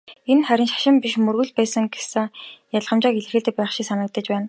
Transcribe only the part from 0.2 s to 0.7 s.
Энэ нь